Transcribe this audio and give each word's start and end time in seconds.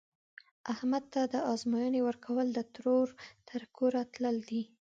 احمد 0.73 1.03
ته 1.13 1.21
د 1.33 1.35
ازموینې 1.53 2.01
ورکول، 2.07 2.47
د 2.53 2.59
ترور 2.75 3.07
تر 3.49 3.61
کوره 3.77 4.01
تلل 4.13 4.37
دي. 4.49 4.63